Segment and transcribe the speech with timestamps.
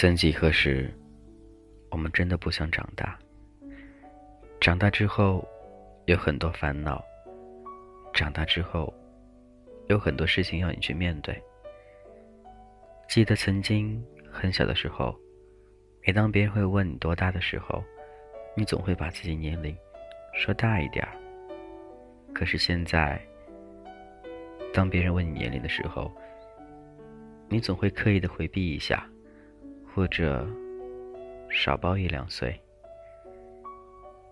[0.00, 0.88] 曾几何时，
[1.90, 3.18] 我们真的不想长大。
[4.60, 5.44] 长大之后，
[6.06, 7.04] 有很多烦恼。
[8.14, 8.94] 长大之后，
[9.88, 11.36] 有很多事情要你去面对。
[13.08, 14.00] 记得曾经
[14.30, 15.12] 很小的时候，
[16.06, 17.82] 每当别人会问你多大的时候，
[18.56, 19.76] 你总会把自己年龄
[20.32, 21.10] 说大一点儿。
[22.32, 23.20] 可是现在，
[24.72, 26.08] 当别人问你年龄的时候，
[27.48, 29.04] 你总会刻意的回避一下。
[29.98, 30.46] 或者
[31.50, 32.56] 少报一两岁，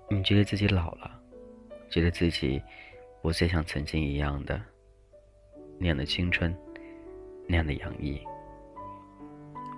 [0.09, 1.21] 你觉得自己老了，
[1.91, 2.63] 觉得自己
[3.21, 4.63] 不再像曾经一样的
[5.77, 6.57] 那样的青春，
[7.49, 8.17] 那样的洋溢。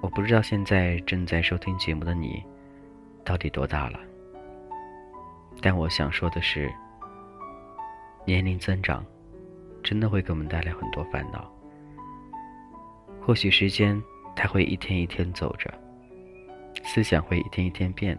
[0.03, 2.45] 我不知道现在正在收听节目的你
[3.25, 3.99] 到底多大了，
[5.63, 6.71] 但我想说的是，
[8.27, 9.03] 年龄增长
[9.83, 11.51] 真的会给我们带来很多烦恼。
[13.23, 13.99] 或许时间。
[14.41, 15.69] 他会一天一天走着，
[16.85, 18.17] 思想会一天一天变，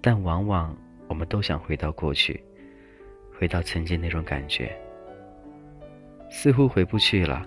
[0.00, 0.74] 但往往
[1.06, 2.42] 我们都想回到过去，
[3.38, 4.74] 回到曾经那种感觉，
[6.30, 7.46] 似乎回不去了，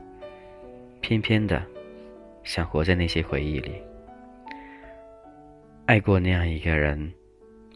[1.02, 1.66] 偏偏的
[2.44, 3.81] 想活在那些回忆里，
[5.88, 7.11] 爱过那样一个人，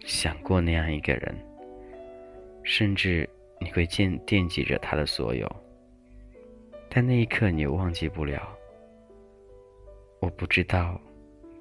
[0.06, 1.36] 想过那样一个人，
[2.62, 3.28] 甚至
[3.60, 5.50] 你会惦惦记着他的所有，
[6.88, 8.56] 但那一刻你又忘记不了。
[10.20, 11.00] 我不知道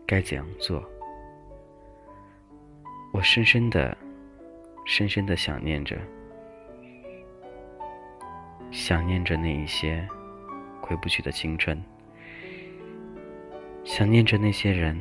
[0.06, 0.84] 该怎样做，
[3.12, 3.96] 我深深的、
[4.84, 5.96] 深深的想念着，
[8.70, 10.06] 想念着那一些
[10.80, 11.80] 回不去的青春，
[13.84, 15.00] 想念着那些人，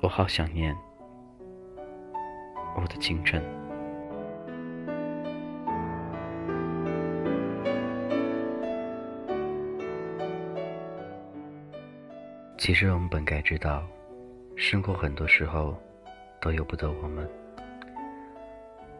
[0.00, 0.76] 我好想念
[2.74, 3.65] 我的青春。
[12.58, 13.86] 其实我们本该知道，
[14.56, 15.76] 生活很多时候
[16.40, 17.28] 都由不得我们。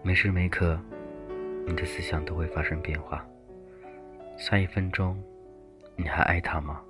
[0.03, 0.79] 每时每刻，
[1.67, 3.27] 你的思想都会发生变化。
[4.37, 5.19] 下一分钟，
[5.97, 6.83] 你还爱他吗？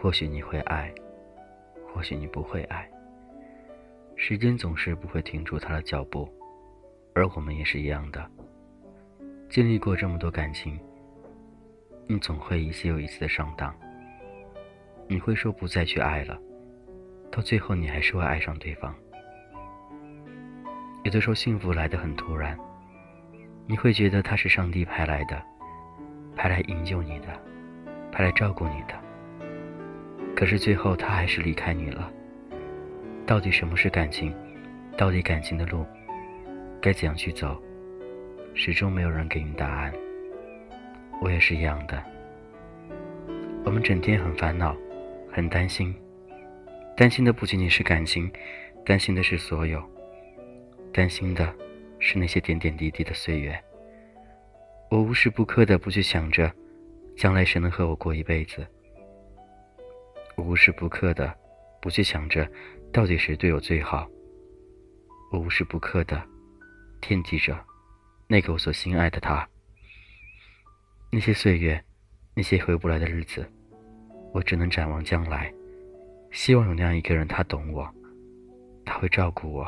[0.00, 0.94] 或许你会爱，
[1.92, 2.88] 或许你不会爱。
[4.14, 6.28] 时间总是不会停住他的脚步，
[7.12, 8.24] 而我们也是一样的。
[9.50, 10.78] 经历过这么多感情，
[12.06, 13.74] 你总会一次又一次的上当。
[15.08, 16.38] 你会说不再去爱了，
[17.32, 18.94] 到最后你还是会爱上对方。
[21.04, 22.58] 有的时候幸福来得很突然，
[23.66, 25.42] 你会觉得他是上帝派来的，
[26.36, 27.28] 派来营救你的，
[28.12, 28.94] 派来照顾你的。
[30.36, 32.12] 可是最后他还是离开你了。
[33.24, 34.34] 到底什么是感情？
[34.96, 35.86] 到底感情的路
[36.82, 37.60] 该怎样去走？
[38.54, 39.92] 始终没有人给你答案。
[41.22, 42.02] 我也是一样的。
[43.64, 44.76] 我们整天很烦恼。
[45.38, 45.94] 很担心，
[46.96, 48.28] 担心的不仅仅是感情，
[48.84, 49.80] 担心的是所有，
[50.92, 51.54] 担心的
[52.00, 53.56] 是那些点点滴滴的岁月。
[54.90, 56.52] 我无时不刻的不去想着，
[57.16, 58.66] 将来谁能和我过一辈子。
[60.34, 61.32] 我无时不刻的
[61.80, 62.44] 不去想着，
[62.92, 64.08] 到底谁对我最好。
[65.30, 66.20] 我无时不刻的
[67.00, 67.56] 惦记着，
[68.26, 69.48] 那个我所心爱的他。
[71.12, 71.80] 那些岁月，
[72.34, 73.48] 那些回不来的日子。
[74.32, 75.52] 我只能展望将来，
[76.30, 77.88] 希望有那样一个人，他懂我，
[78.84, 79.66] 他会照顾我，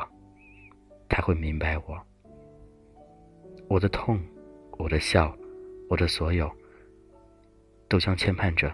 [1.09, 1.99] 他会明白我。
[3.67, 4.19] 我的痛，
[4.77, 5.35] 我的笑，
[5.89, 6.49] 我的所有，
[7.87, 8.73] 都将牵绊着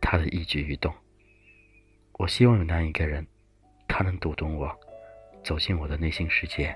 [0.00, 0.92] 他的一举一动。
[2.14, 3.26] 我希望有那样一个人，
[3.86, 4.74] 他能读懂我，
[5.44, 6.74] 走进我的内心世界。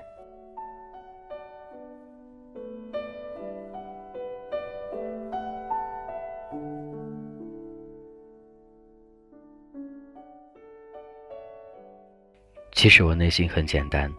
[12.83, 14.13] 其实我内心很简单，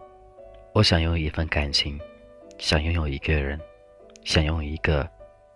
[0.73, 1.99] 我想拥有一份感情，
[2.57, 3.59] 想拥有一个人，
[4.23, 5.07] 想拥有一个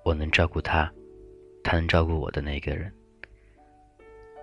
[0.04, 0.94] 我能照顾他，
[1.64, 2.94] 他能照顾我的那个人。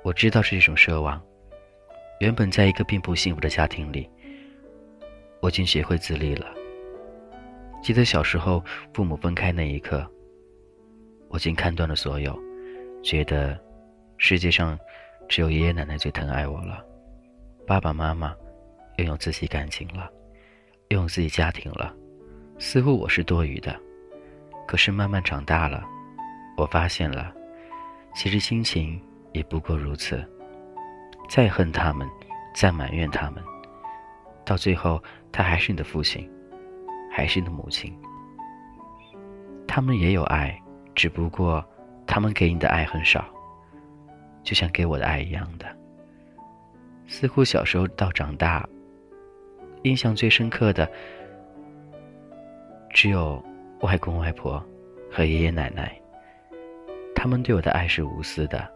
[0.03, 1.23] 我知道是一种奢望。
[2.19, 4.11] 原本在一个并不幸福的家庭里，
[5.41, 6.53] 我竟学会自立了。
[7.85, 8.61] 记得小时候
[8.93, 10.05] 父母分开那一刻，
[11.29, 12.37] 我竟看断了所有，
[13.01, 13.57] 觉得
[14.19, 14.77] 世界上
[15.29, 16.85] 只有爷爷奶奶最疼爱我了，
[17.65, 18.35] 爸爸妈妈。
[18.97, 20.11] 拥有自己感情了，
[20.89, 21.95] 拥有自己家庭了，
[22.59, 23.79] 似乎我是多余的。
[24.67, 25.85] 可是慢慢长大了，
[26.57, 27.33] 我发现了，
[28.15, 29.01] 其实亲情
[29.33, 30.27] 也不过如此。
[31.29, 32.09] 再恨他们，
[32.55, 33.43] 再埋怨他们，
[34.45, 36.29] 到最后他还是你的父亲，
[37.13, 37.95] 还是你的母亲。
[39.69, 40.59] 他们也有爱，
[40.95, 41.63] 只不过
[42.07, 43.25] 他们给你的爱很少，
[44.43, 45.67] 就像给我的爱一样的。
[47.07, 48.67] 似乎小时候到长大，
[49.87, 50.91] 印象最深刻的
[52.91, 53.41] 只有
[53.83, 54.61] 外公外婆
[55.09, 55.97] 和爷爷奶奶。
[57.15, 58.69] 他们对我的爱是无私的，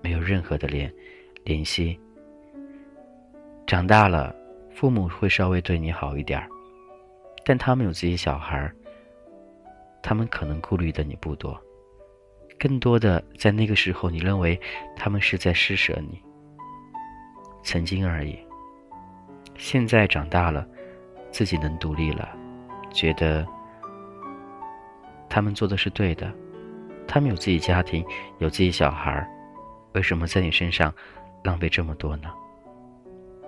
[0.00, 0.90] 没有任何的联
[1.44, 2.00] 联系。
[3.66, 4.34] 长大了，
[4.74, 6.48] 父母会稍微对你好一点儿，
[7.44, 8.74] 但他们有自己小孩儿，
[10.02, 11.60] 他们可能顾虑的你不多。
[12.58, 14.58] 更多的在那个时候，你认为
[14.96, 16.18] 他们是在施舍你，
[17.62, 18.38] 曾经而已。
[19.56, 20.66] 现在长大了，
[21.30, 22.28] 自己能独立了，
[22.92, 23.46] 觉得
[25.28, 26.32] 他们做的是对的。
[27.06, 28.04] 他们有自己家庭，
[28.38, 29.26] 有自己小孩，
[29.92, 30.92] 为什么在你身上
[31.42, 32.30] 浪费这么多呢？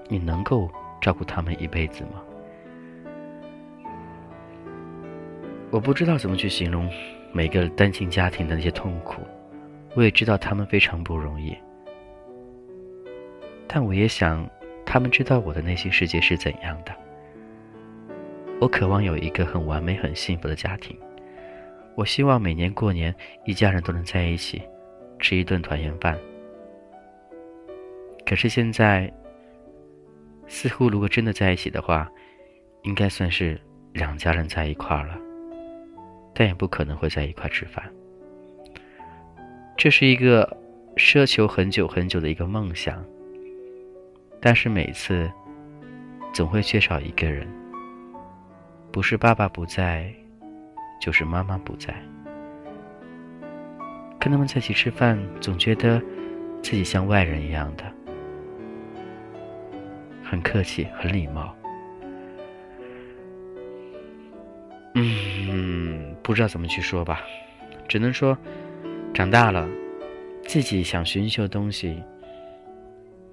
[0.09, 0.71] 你能够
[1.01, 2.23] 照顾他们一辈子吗？
[5.71, 6.89] 我不知道怎么去形容
[7.33, 9.23] 每个单亲家庭的那些痛苦，
[9.95, 11.57] 我也知道他们非常不容易，
[13.67, 14.49] 但我也想
[14.87, 16.95] 他们知道我的内心世界是怎样的。
[18.61, 20.97] 我渴望有一个很完美、很幸福的家庭。
[21.95, 24.63] 我希望每年过年，一家人都能在一起
[25.19, 26.17] 吃一顿团圆饭。
[28.25, 29.13] 可是现在，
[30.47, 32.11] 似乎如果真的在一起的话，
[32.83, 33.61] 应该算是
[33.93, 35.19] 两家人在一块了，
[36.35, 37.85] 但也不可能会在一块吃饭。
[39.77, 40.57] 这是一个
[40.97, 43.05] 奢求很久很久的一个梦想，
[44.41, 45.31] 但是每次
[46.33, 47.47] 总会缺少一个人，
[48.93, 50.13] 不是爸爸不在。
[50.99, 51.95] 就是妈妈不在，
[54.19, 56.01] 跟他们在一起吃饭，总觉得
[56.63, 57.85] 自己像外人一样的，
[60.25, 61.55] 很客气，很礼貌。
[64.95, 67.21] 嗯，不知道怎么去说吧，
[67.87, 68.37] 只能说，
[69.13, 69.69] 长大了，
[70.45, 72.03] 自己想寻求东西，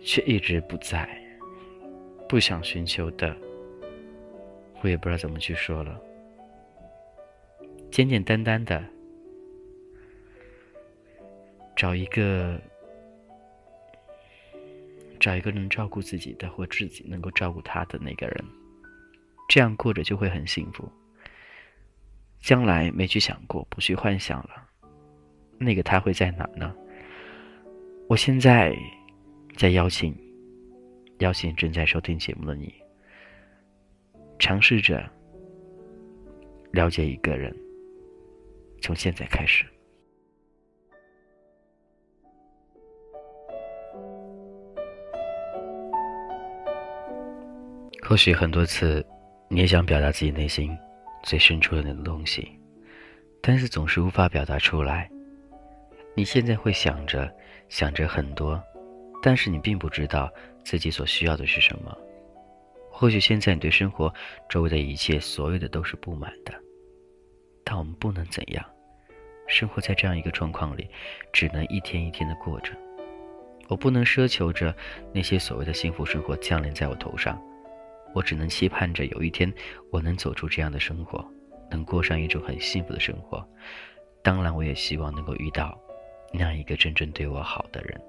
[0.04, 1.08] 却一直不在，
[2.28, 3.36] 不想寻求的，
[4.82, 6.00] 我也不知道怎么去说了。
[7.90, 8.84] 简简单单的
[11.76, 12.60] 找一个，
[15.20, 18.44] 找一个能照顾自己的，或自己能够照顾他的那个人，
[19.48, 20.92] 这样过着就会很幸福。
[22.40, 24.68] 将来没去想过，不去幻想了，
[25.58, 26.76] 那个他会在哪呢？
[28.10, 28.76] 我现在
[29.56, 30.16] 在邀请，
[31.20, 32.74] 邀请正在收听节目的你，
[34.40, 35.10] 尝试着
[36.72, 37.56] 了解一个人。
[38.82, 39.64] 从现在开始，
[48.02, 49.06] 或许很多次，
[49.48, 50.78] 你也想表达自己内心
[51.24, 52.60] 最深处的那个东西，
[53.42, 55.10] 但是总是无法表达出来。
[56.14, 57.34] 你现在会想着
[57.70, 58.62] 想着很多，
[59.25, 60.30] 但是你并不知道
[60.66, 61.98] 自己所需要的是什么。
[62.92, 64.14] 或许现在你对生活
[64.50, 66.54] 周围的一切，所有的都是不满的，
[67.64, 68.64] 但我们不能怎样。
[69.48, 70.90] 生活在这样一个状况里，
[71.31, 72.74] 只能一天一天的过着。
[73.70, 74.75] 我不能奢求着
[75.14, 77.42] 那些所谓的幸福生活降临在我头上，
[78.14, 79.52] 我只能期盼着有一天
[79.90, 81.26] 我能走出这样的生活，
[81.71, 83.42] 能过上一种很幸福的生活。
[84.21, 85.80] 当然，我也希望能够遇到
[86.33, 88.00] 那样一个真正对我好的人。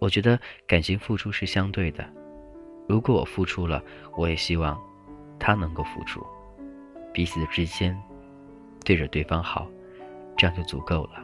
[0.00, 2.04] 我觉得感情付出是相对的，
[2.88, 3.80] 如果我付出了，
[4.16, 4.76] 我也希望
[5.38, 6.26] 他能够付出，
[7.12, 7.96] 彼此之间。
[8.82, 9.68] 对着对方好，
[10.38, 11.22] 这样就足够了。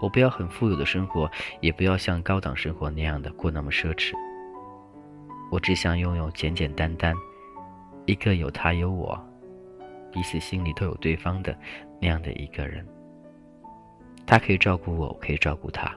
[0.00, 1.28] 我不要很富有的生活，
[1.60, 4.14] 也不要像高档生活那样的过那么奢侈。
[5.50, 7.14] 我只想拥有简简单单，
[8.04, 9.18] 一个有他有我，
[10.12, 11.56] 彼此心里都有对方的
[12.00, 12.86] 那样的一个人。
[14.24, 15.92] 他可以照顾我，我可以照顾他，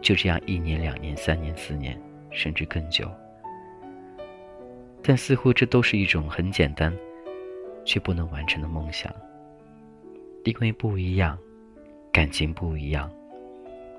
[0.00, 2.00] 就这样一年、两年、三年、四年，
[2.30, 3.10] 甚至更久。
[5.02, 6.94] 但似乎这都是一种很简单，
[7.84, 9.14] 却不能完成的梦想。
[10.44, 11.38] 因为不一样，
[12.10, 13.10] 感情不一样，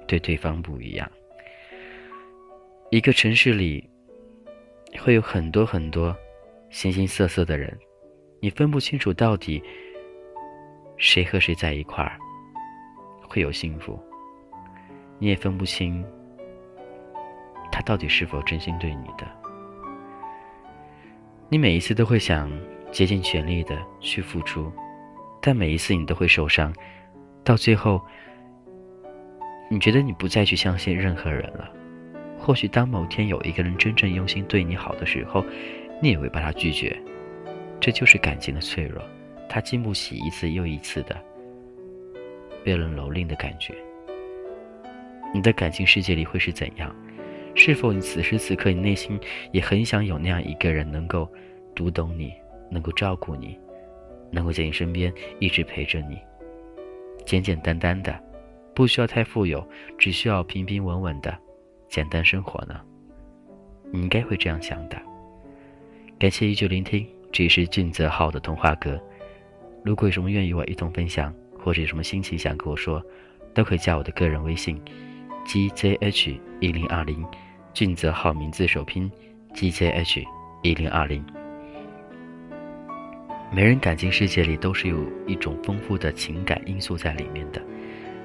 [0.08, 1.10] 对对方不一样。
[2.90, 3.88] 一个城市里
[5.00, 6.16] 会有很多很多
[6.72, 7.78] 形形色色的人，
[8.40, 9.62] 你分不清楚到底
[10.98, 12.18] 谁和谁在一块儿
[13.22, 14.02] 会有幸福，
[15.20, 16.04] 你也分不清
[17.72, 19.28] 他到底是否真心对你的。
[21.50, 22.52] 你每一次都会想
[22.92, 24.72] 竭尽全力的去付出。
[25.42, 26.74] 但每一次你都会受伤，
[27.46, 28.02] 到最后，
[29.70, 31.72] 你觉得你不再去相信任何人了。
[32.38, 35.42] 或许当某天有一个人真正用心对你好的时候，
[36.02, 36.94] 你也会把他拒绝。
[37.80, 39.02] 这就是感情的脆弱，
[39.48, 41.16] 它经不起一次又一次的
[42.62, 43.74] 被人蹂躏的感觉。
[45.34, 46.96] 你的感情世界里会是怎样？
[47.56, 49.20] 是否你此时此刻你内心
[49.52, 51.28] 也很想有那样一个人，能够
[51.76, 52.34] 读懂你，
[52.70, 53.58] 能够照顾你，
[54.32, 56.18] 能够在你身边一直陪着你，
[57.26, 58.18] 简简单单的，
[58.74, 59.68] 不需要太富有，
[59.98, 61.38] 只需要平平稳稳的
[61.90, 62.80] 简单生活呢？
[63.92, 64.98] 你应该会这样想的。
[66.18, 69.02] 感谢依旧聆听，这里是俊泽浩的童话阁。
[69.84, 73.04] 如果有什么愿与我一同分享，或者有什么心情想跟我说，
[73.54, 74.80] 都可以加我的个人微信
[75.50, 77.26] ：gzh 一零二零，
[77.74, 79.12] 俊泽好名字首拼
[79.56, 80.24] ：gzh
[80.62, 81.26] 一零二零。
[83.52, 87.60] 每人感情世界里都是有一种丰富的情感因素在里面的，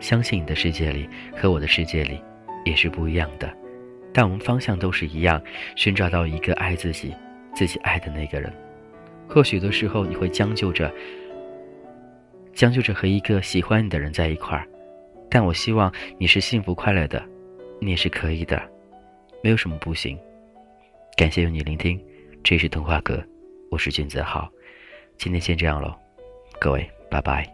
[0.00, 2.20] 相信你的世界里和我的世界里
[2.66, 3.50] 也是不一样的，
[4.12, 5.40] 但我们方向都是一样，
[5.76, 7.14] 寻找到一个爱自己。
[7.54, 8.52] 自己爱的那个人，
[9.28, 10.92] 或许的时候你会将就着，
[12.52, 14.66] 将就着和一个喜欢你的人在一块儿，
[15.34, 17.20] 但我希望你是幸福快乐的，
[17.80, 18.62] 你也是可以的，
[19.42, 20.16] 没有什么不行。
[21.16, 22.00] 感谢有你聆听，
[22.44, 23.20] 这是童话阁，
[23.68, 24.48] 我是君子好，
[25.18, 25.92] 今天先这样喽，
[26.60, 27.52] 各位，拜拜。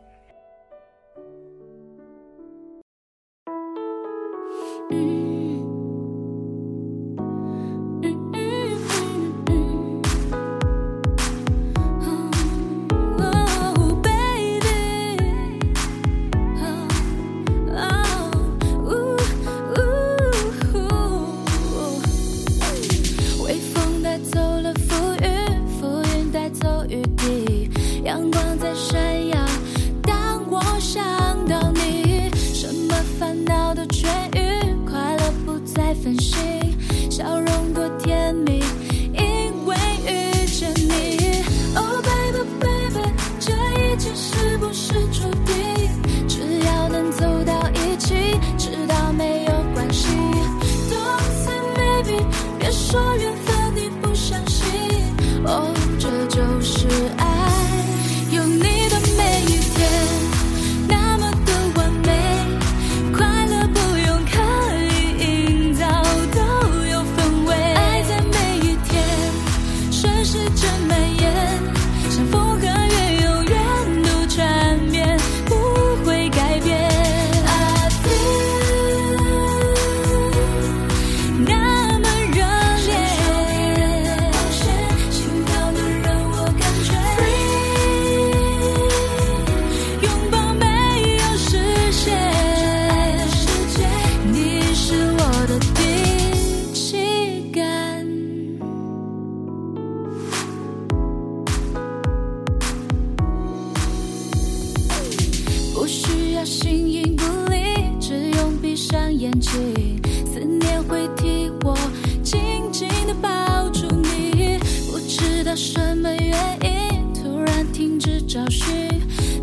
[106.41, 107.59] 下形影不离，
[108.01, 111.77] 只用闭上眼睛，思念会替我
[112.23, 112.41] 紧
[112.73, 114.59] 紧地抱住你。
[114.91, 118.65] 不知道什么原因，突然停止找寻，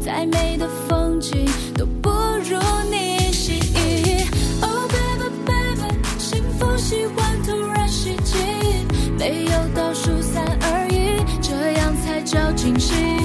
[0.01, 2.57] 再美的风景都不如
[2.89, 4.25] 你吸引。
[4.63, 8.39] Oh baby baby，幸福喜欢突然袭击，
[9.19, 13.16] 没有倒数三二一，这样才叫惊喜。